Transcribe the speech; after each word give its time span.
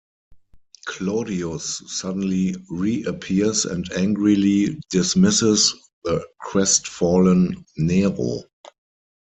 Claudius 0.87 1.83
suddenly 1.85 2.55
reappears 2.71 3.65
and 3.65 3.87
angrily 3.93 4.81
dismisses 4.89 5.75
the 6.03 6.25
crestfallen 6.39 7.63
Nero. 7.77 8.41